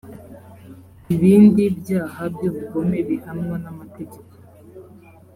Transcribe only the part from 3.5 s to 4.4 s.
n amategeko